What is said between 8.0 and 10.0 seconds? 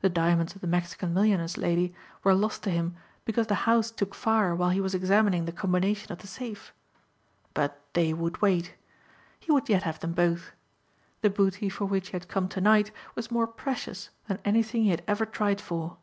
would wait. He would yet have